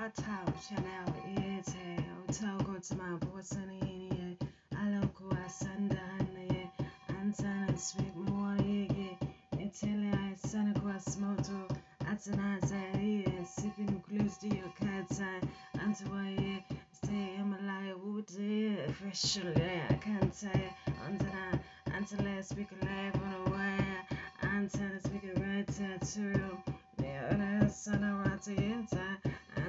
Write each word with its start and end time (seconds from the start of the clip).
I 0.00 0.08
talk, 0.08 0.54
channel, 0.66 1.14
exhale, 1.36 2.24
togo 2.32 2.78
to 2.78 2.96
my 2.96 3.16
boss 3.16 3.52
and 3.52 3.70
in 3.70 4.10
here, 4.10 4.34
I 4.74 4.88
look 4.98 5.14
who 5.18 5.30
I 5.30 5.46
send 5.46 5.90
down 5.90 6.26
here, 6.34 6.70
and 7.10 7.34
then 7.34 7.66
I 7.68 7.74
speak 7.74 8.16
me 8.16 8.32
one 8.32 8.64
year, 8.64 9.14
until 9.58 10.02
I 10.14 10.32
send 10.36 10.74
across 10.74 11.18
motor, 11.18 11.66
at 12.06 12.26
an 12.28 12.40
eyes 12.40 12.72
I 12.72 12.96
hear, 12.96 13.44
sipping 13.44 14.00
close 14.08 14.38
to 14.38 14.48
your 14.56 14.70
cat's 14.80 15.20
eye, 15.20 15.40
and 15.78 15.94
to 15.96 16.04
I 16.14 16.62
stay 16.92 17.36
in 17.38 17.50
my 17.50 17.58
life, 17.58 17.98
would 17.98 18.24
dear, 18.24 18.88
fresh 18.88 19.36
air, 19.36 19.86
I 19.90 19.94
can't 19.96 20.34
say, 20.34 20.72
until 21.06 21.28
I, 21.34 21.58
until 21.94 22.26
I 22.26 22.40
speak 22.40 22.68
live 22.82 23.16
on 23.22 23.32
a 23.32 23.50
wire, 23.50 24.02
until 24.40 24.94
I 24.94 24.98
speak 24.98 25.24
a 25.24 25.38
red 25.38 25.66
tattoo, 25.66 26.58
yeah, 27.02 27.32
and 27.34 27.42
I 27.42 27.66
send 27.68 28.02
a 28.02 28.14
rat 28.14 28.40
to 28.44 28.54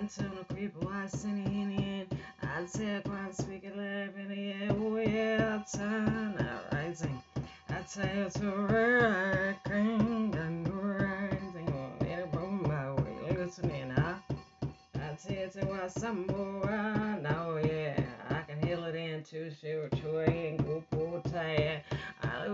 the 0.09 0.55
people 0.55 0.87
are 0.87 1.07
singing 1.07 1.73
in. 1.73 2.07
I 2.41 2.65
take 2.65 3.07
one 3.07 3.31
speaking 3.33 3.77
live 3.77 4.15
in 4.17 4.29
the 4.29 4.51
air, 4.51 4.71
oh 4.71 4.97
yeah, 4.97 5.61
turn 5.71 6.43
rising. 6.71 7.21
I 7.69 7.81
tell 7.81 8.15
you 8.15 8.29
to 8.29 8.67
working 8.69 10.33
and 10.35 10.67
rising 10.73 11.67
on 11.67 12.07
it 12.07 12.33
from 12.33 12.63
my 12.63 12.93
way, 12.93 13.37
listening, 13.37 13.91
huh? 13.91 14.15
I 14.95 15.15
tell 15.21 15.37
you 15.37 15.49
to 15.49 15.65
watch 15.67 15.91
some 15.91 16.25
more, 16.27 17.19
now 17.21 17.57
yeah, 17.63 18.01
I 18.29 18.41
can 18.41 18.67
heal 18.67 18.83
it 18.85 18.95
into 18.95 19.51
spiritual 19.51 20.19
and 20.19 20.57
go 20.65 20.83
pull 20.89 21.21
tired. 21.31 21.81
I 22.23 22.47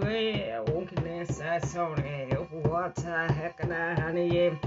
won't 0.67 0.93
get 0.93 1.05
inside, 1.05 1.65
sorry, 1.65 2.29
what 2.63 2.95
the 2.95 3.31
heck, 3.31 3.63
and 3.63 3.73
I 3.73 3.93
honey, 3.99 4.49
I 4.49 4.57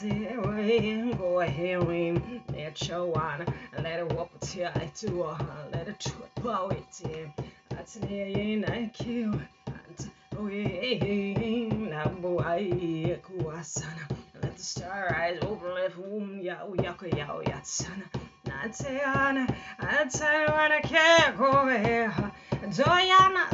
dealing, 0.00 1.12
go 1.12 1.40
ahead 1.40 1.60
hearing, 1.60 2.42
let 2.54 2.78
show 2.78 3.06
one, 3.06 3.46
let 3.82 4.00
it 4.00 4.12
whoop 4.14 4.30
till 4.40 4.68
I 4.68 4.90
do, 4.98 5.26
let 5.72 5.88
it 5.88 6.00
trip 6.00 6.46
out 6.46 6.72
it, 6.72 7.28
that's 7.68 8.00
near 8.00 8.64
I 8.66 8.90
kill, 8.94 9.34
and 9.66 10.10
we 10.38 11.64
nabu 11.90 12.38
I 12.38 13.18
kuasana, 13.22 14.16
let 14.42 14.56
the 14.56 14.62
star 14.62 15.14
eyes 15.14 15.38
open, 15.42 15.74
let 15.74 15.92
whom 15.92 16.40
yao 16.40 16.72
yako 16.78 17.16
yao 17.16 17.42
yatsana. 17.42 18.04
Natsayana, 18.46 19.46
Natsayana, 19.80 20.80
Keko, 20.82 22.22
Zoyana, 22.70 23.44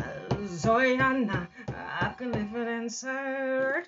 Zoyana. 0.47 1.49
I 1.99 2.09
can 2.11 2.31
live 2.31 2.55
it 2.55 2.69
inside 2.69 3.87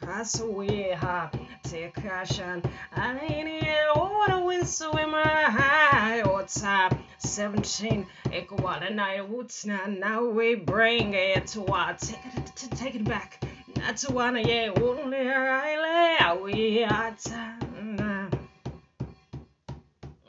pass 0.00 0.40
away? 0.40 0.92
Ha 0.92 1.30
take 1.62 1.92
caution 1.94 2.62
I 2.96 3.12
need 3.12 3.66
water 3.94 4.40
with 4.40 4.66
swimmer 4.66 5.20
ah, 5.22 5.50
high 5.50 6.22
or 6.22 6.44
top 6.44 6.96
17 7.18 8.06
equal 8.32 8.66
and 8.66 8.98
I 8.98 9.20
would 9.20 9.52
not 9.66 9.90
now 9.90 10.24
we 10.24 10.54
bring 10.54 11.12
it 11.12 11.48
to 11.48 11.60
what? 11.60 11.98
Take 11.98 12.24
it 12.34 12.76
take 12.76 12.94
it 12.94 13.04
back. 13.04 13.44
Not 13.76 13.98
to 13.98 14.12
one 14.14 14.36
yeah 14.36 14.72
only 14.80 15.28
I 15.28 15.76
lay 15.84 16.42
we 16.42 16.84
are 16.84 17.14
time 17.22 17.96
ah. 18.00 18.28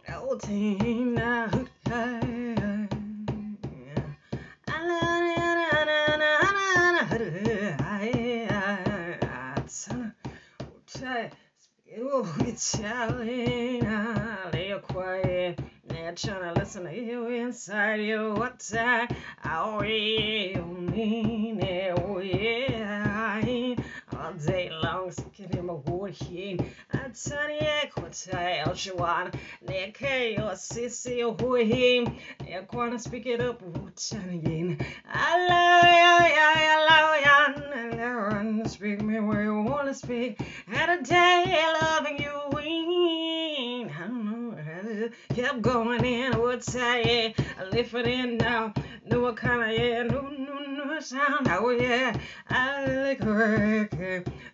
oh 0.09 0.37
tina 0.37 1.49
ah, 1.89 2.30
I'll 12.63 14.51
lay 14.53 14.75
quiet. 14.83 15.59
Now 15.89 16.13
trying 16.15 16.53
to 16.53 16.59
listen 16.59 16.83
to 16.83 16.95
you 16.95 17.27
inside 17.27 18.01
you. 18.01 18.35
What 18.35 18.71
I, 18.77 19.07
oh 19.45 19.81
yeah, 19.81 20.61
mean 20.61 21.59
it, 21.59 21.99
oh 21.99 22.19
yeah. 22.19 23.75
All 24.15 24.33
day 24.33 24.69
long, 24.83 25.09
sticking 25.11 25.49
in 25.57 25.65
my 25.65 25.73
wood 25.73 26.13
here. 26.13 26.57
I 26.93 27.09
tell 27.09 27.49
you, 27.49 27.89
what 27.95 28.27
I 28.31 28.59
else 28.59 28.85
you 28.85 28.95
want. 28.95 29.33
Nick, 29.67 29.99
your 30.01 30.51
sissy, 30.51 31.21
who 31.41 31.55
him. 31.55 32.15
Nick, 32.45 32.71
wanna 32.73 32.99
speak 32.99 33.25
it 33.25 33.41
up, 33.41 33.63
what 33.63 34.13
again. 34.13 34.77
I 35.11 35.47
love 35.49 35.83
you, 35.83 36.37
I 36.39 36.85
love 36.89 37.15
you, 37.23 37.31
I 37.31 38.33
love 38.35 38.45
you. 38.45 38.69
Speak 38.69 39.01
me 39.01 39.19
where 39.19 39.43
you 39.45 39.63
wanna 39.63 39.95
speak. 39.95 40.39
Had 40.67 40.89
a 40.89 41.01
day 41.01 41.73
loving 41.81 42.19
you 42.19 42.40
just 45.01 45.13
kept 45.35 45.61
going 45.61 46.05
in. 46.05 46.37
What's 46.39 46.73
that? 46.73 47.05
Yeah, 47.05 47.29
I 47.59 47.63
lift 47.65 47.93
it 47.93 48.07
in 48.07 48.37
now. 48.37 48.73
Knew 49.09 49.21
what 49.21 49.37
kind 49.37 49.63
of 49.63 49.77
yeah, 49.77 50.03
new 50.03 50.29
new 50.37 50.85
new 50.85 51.01
sound. 51.01 51.47
Oh 51.49 51.69
yeah, 51.71 52.15
I 52.49 52.85
like 52.85 53.21
work. 53.23 53.93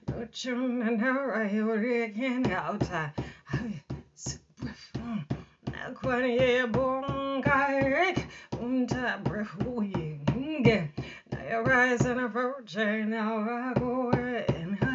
No 0.09 0.27
tune 0.31 0.81
and 0.83 1.01
no 1.01 1.11
right 1.11 1.51
here 1.51 2.03
again 2.03 2.49
outside. 2.51 3.11
Oh 3.53 3.59
yeah, 3.65 3.97
super 4.15 4.73
fun. 4.93 5.25
Now 5.71 5.91
quite 5.93 6.39
yeah, 6.39 6.65
boom, 6.65 7.41
kayak, 7.43 8.25
boom, 8.51 8.87
tap, 8.87 9.23
breath, 9.25 9.49
oh 9.65 9.81
yeah, 9.81 10.15
yeah. 10.63 10.87
Now 11.31 11.39
you're 11.49 11.63
rising 11.63 12.19
approach, 12.19 12.75
and 12.77 13.11
now 13.11 13.39
I 13.39 13.73
go 13.77 14.11
in. 14.11 14.86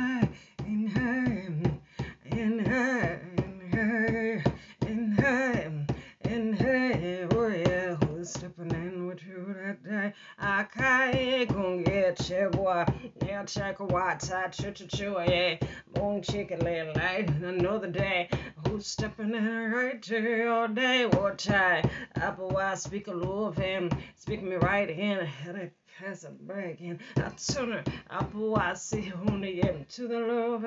I 10.94 11.46
gon' 11.46 11.84
get 11.84 12.28
you, 12.28 12.50
boy. 12.50 12.84
Yeah, 13.24 13.44
check 13.44 13.80
a 13.80 13.84
watch, 13.84 14.30
I 14.30 14.48
choo 14.48 14.72
choo 14.72 14.86
choo, 14.86 15.16
yeah. 15.26 15.56
Moon 15.96 16.20
chicken, 16.20 16.60
little 16.60 16.92
light, 16.94 17.30
another 17.30 17.90
day. 17.90 18.28
Who's 18.66 18.86
stepping 18.86 19.34
in 19.34 19.72
right 19.72 20.02
to 20.02 20.20
your 20.20 20.68
day? 20.68 21.06
What 21.06 21.48
I 21.50 21.82
up 22.20 22.38
a 22.38 22.46
while, 22.46 22.76
speak 22.76 23.08
a 23.08 23.12
love 23.12 23.56
him, 23.56 23.90
speak 24.16 24.42
me 24.42 24.56
right 24.56 24.90
in. 24.90 25.24
Had 25.24 25.70
has 25.98 26.24
a 26.24 26.30
break, 26.30 26.80
and 26.80 26.98
I 27.16 27.30
turn 27.30 27.72
it 27.72 27.88
up 28.10 28.34
a 28.34 28.38
while, 28.38 28.76
see 28.76 29.12
only 29.28 29.62
him 29.62 29.86
to 29.88 30.06
the 30.06 30.20
love. 30.20 30.66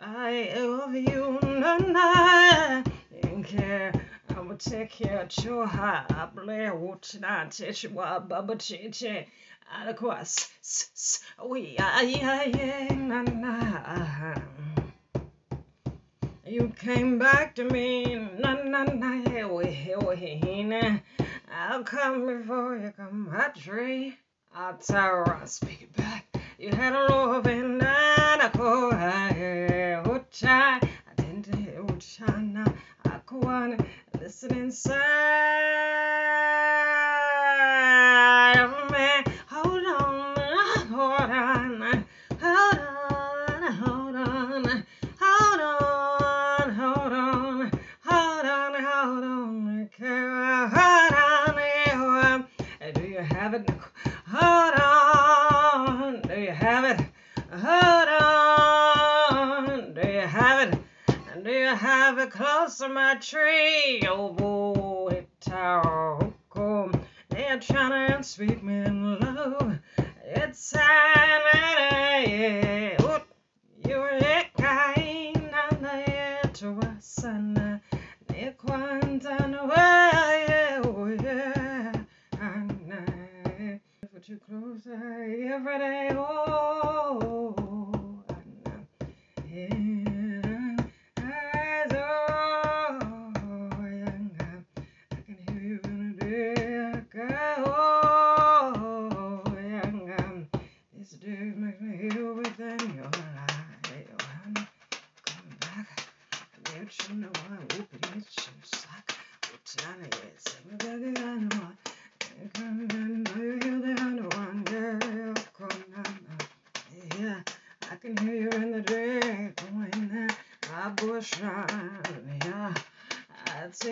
I 0.00 0.52
love 0.58 0.94
you, 0.96 1.38
and 1.42 1.96
I 1.96 2.82
care 3.44 3.92
utekje 4.50 5.26
čuha, 5.28 6.04
ble 6.34 6.72
učnate 6.72 7.72
čua 7.72 8.20
babačiće, 8.20 9.24
alakwas, 9.72 10.50
s, 10.60 11.24
We, 11.38 11.44
uja, 11.46 12.00
ja, 12.02 12.42
je, 12.42 12.96
na, 12.96 13.22
na. 13.22 14.34
You 16.46 16.72
came 16.76 17.18
back 17.18 17.54
to 17.56 17.64
me, 17.64 18.14
na, 18.14 18.54
na, 18.54 18.84
na, 18.84 19.22
he, 19.28 19.44
we, 19.44 19.66
he, 19.66 19.94
we, 19.96 20.16
he, 20.16 20.62
na. 20.62 20.98
I'll 21.52 21.82
come 21.82 22.26
before 22.26 22.76
you 22.76 22.92
come, 22.96 23.28
my 23.32 23.48
tree. 23.48 24.16
I'll 24.54 24.76
tower, 24.78 25.36
I'll 25.40 25.46
speak 25.46 25.82
it 25.82 25.96
back. 25.96 26.24
You 26.58 26.70
had 26.70 26.94
a 26.94 27.06
love 27.12 27.46
and 27.46 27.82
I, 27.82 28.36
na, 28.36 28.48
ko, 28.50 28.90
I, 28.92 29.32
he, 29.32 29.42
ucha, 30.10 30.80
I 30.80 31.14
didn't 31.16 31.54
hear 31.54 31.82
ucha, 31.82 32.52
na, 32.52 32.64
I, 33.04 33.20
I, 33.48 33.76
listening 34.34 34.70
sound. 34.72 35.23
have 61.96 62.18
a 62.18 62.26
class 62.26 62.80
on 62.80 62.94
my 62.94 63.14
tree. 63.16 64.02
Oh, 64.08 64.32
boy, 64.32 65.26
talk. 65.40 66.32
They're 67.28 67.58
trying 67.58 68.18
to 68.18 68.22
sweep 68.22 68.62
me 68.62 68.78
in 68.84 69.20
low. 69.20 69.76
It's 70.24 70.58
Saturday. 70.58 72.16
You're 73.86 74.08
a 74.08 74.50
kind 74.60 75.54
on 75.70 75.82
the 75.82 76.10
air 76.10 76.42
to 76.54 76.78
us 76.80 77.24
and 77.24 77.80
they 78.26 78.54
quant 78.58 79.24
and 79.24 79.54
away. 79.54 80.80
Oh, 80.84 81.04
and 81.04 82.06
I 82.92 83.80
put 84.12 84.28
you 84.28 84.38
close 84.48 84.86
every 84.86 85.78
day. 85.78 86.10
Oh, 86.12 86.33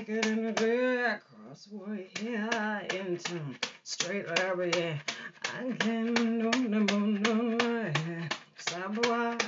I 0.03 0.05
take 0.05 0.27
in 0.27 0.43
the 0.47 0.53
day. 0.53 1.15
Cross 1.31 1.69
way 1.71 2.09
here 2.19 2.51
into 2.93 3.41
straight 3.85 4.29
rubber. 4.29 4.67
Yeah. 4.67 4.99
I 5.45 5.71
can 5.79 6.13
no 6.15 6.51
no 6.51 6.79
no 6.81 6.99
no, 6.99 7.57
Yeah. 7.61 8.29
Sabwa. 8.59 9.39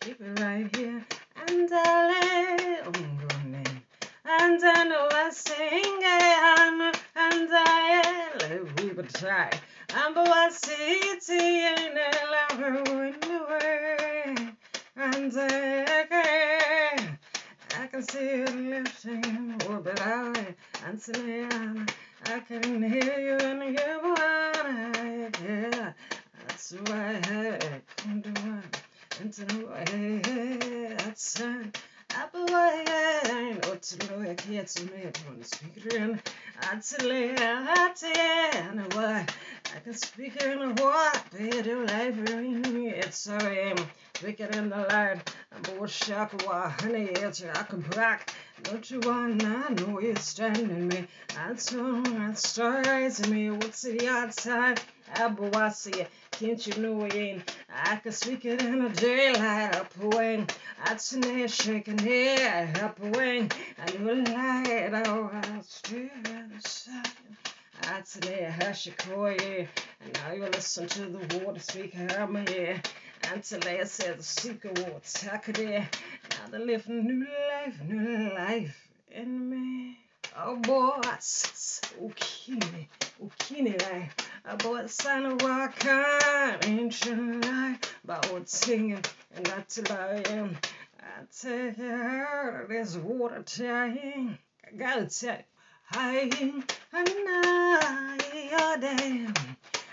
Keep 0.00 0.20
it 0.22 0.40
right 0.40 0.74
here. 0.74 1.04
And 1.48 1.68
I 1.70 2.80
and 4.24 4.64
I 4.64 4.84
know 4.84 5.08
I 5.12 5.28
sing 5.30 6.00
and 6.02 6.96
and 7.14 7.48
I 7.52 8.30
live 8.40 8.80
we 8.80 8.92
would 8.92 9.12
try. 9.12 9.50
And 9.94 10.14
but 10.14 10.28
I 10.28 10.48
see 10.48 11.00
it 11.12 11.28
in 11.28 11.94
the 11.94 12.08
away. 13.36 14.48
And 14.96 15.32
I 15.36 16.47
Can 17.98 18.06
see 18.06 18.18
it 18.18 18.54
lifting 18.54 19.60
oh 19.68 19.80
but 19.80 20.00
I 20.00 20.54
and 20.86 21.02
can 22.38 22.80
hear 22.80 23.18
you 23.18 23.36
in 23.38 23.74
your 23.74 24.02
one 24.02 25.32
yeah. 25.44 25.92
That's 26.46 26.74
why 26.86 27.20
I 27.24 27.80
come 27.96 28.22
to 28.22 28.30
one. 28.42 28.62
Into 29.20 29.44
the 29.46 29.66
way 29.66 30.96
outside. 31.04 31.76
I 32.14 32.26
can't 34.34 34.68
to 34.68 34.84
me 34.84 35.02
upon 35.02 35.40
the 35.40 35.44
speaker 35.44 35.96
in. 35.96 36.20
And 36.70 36.84
why 38.94 39.26
I 39.74 39.80
can 39.80 39.94
speak 39.94 40.40
in 40.40 40.76
what 40.76 41.24
better 41.32 41.84
life 41.84 42.14
it's 42.30 43.18
so 43.18 43.36
wicked 44.22 44.54
in 44.56 44.68
the 44.68 44.76
light. 44.76 45.18
I'm 45.52 45.62
bored 45.62 45.90
shock 45.90 46.32
why 46.44 46.68
honey 46.80 47.04
it's 47.04 47.42
I 47.44 47.62
can 47.62 47.80
back. 47.80 48.32
Don't 48.62 48.90
you 48.90 49.00
want 49.00 49.44
I 49.44 49.68
know 49.74 50.00
you're 50.00 50.16
standing 50.16 50.88
me. 50.88 51.06
And 51.38 51.58
so 51.58 52.02
that 52.02 52.38
stars 52.38 53.28
me 53.28 53.50
what's 53.50 53.82
the 53.82 54.08
outside. 54.08 54.80
Abba, 55.14 55.56
I 55.56 55.68
see 55.70 55.90
it. 55.90 56.10
Can't 56.32 56.66
you 56.66 56.82
know 56.82 57.04
it 57.04 57.14
ain't? 57.14 57.56
I 57.72 57.96
can 57.96 58.12
speak 58.12 58.44
it 58.44 58.62
in 58.62 58.84
the 58.84 58.90
daylight 58.90 59.76
up 59.76 59.92
away. 60.02 60.44
I'd 60.84 61.00
snare 61.00 61.48
shaking 61.48 61.98
head 61.98 62.78
up 62.78 63.02
away. 63.02 63.48
And 63.78 63.94
you 63.94 64.14
light 64.24 64.94
out, 64.94 65.34
I'll 65.34 65.62
stay 65.62 66.10
in 66.24 66.52
the 66.54 66.68
side. 66.68 67.06
I'd 67.84 68.06
snare 68.06 68.54
Hashikoye. 68.58 69.68
And 70.04 70.12
now 70.14 70.32
you 70.32 70.44
listen 70.46 70.88
to 70.88 71.06
the 71.06 71.44
water 71.44 71.60
speak 71.60 71.94
of 71.94 72.30
my 72.30 72.44
ear. 72.48 72.82
The 73.22 74.16
secret 74.20 74.78
water 74.78 75.52
there. 75.52 75.88
Now 76.30 76.50
they 76.50 76.58
live 76.58 76.88
new 76.88 77.26
life, 77.50 77.80
new 77.82 78.34
life 78.34 78.88
in 79.10 79.50
me. 79.50 79.98
Oh 80.36 80.56
boy, 80.56 81.00
ukini, 82.00 82.88
ukini 83.22 83.80
life. 83.82 84.14
A 84.44 84.56
boy, 84.56 84.86
son 84.86 85.26
of 85.26 85.42
rock, 85.42 85.84
ancient 86.64 87.44
life. 87.44 87.96
About 88.04 88.48
singing 88.48 89.04
and 89.34 89.48
not 89.48 89.68
to 89.70 89.82
lie. 89.92 90.22
I 91.00 91.24
tell 91.40 91.52
you, 91.52 92.66
there's 92.68 92.96
water 92.98 93.44
dying. 93.56 94.38
I 94.66 94.76
gotta 94.76 95.06
tell 95.06 95.38
I 95.90 96.30
and 96.40 96.64
I, 96.92 98.76
damn. 98.80 99.34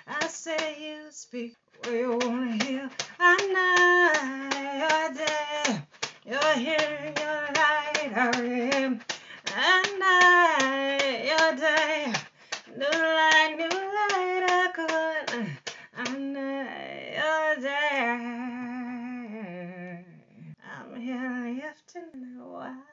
I 0.07 0.27
say 0.27 0.75
you 0.79 1.11
speak 1.11 1.55
where 1.83 1.95
you 1.95 2.17
wanna 2.17 2.63
hear. 2.63 2.89
And 3.19 3.57
I, 3.57 5.11
damn. 5.15 5.83
You're 6.25 6.53
here, 6.53 7.13
you're 7.17 7.49
right, 7.55 8.74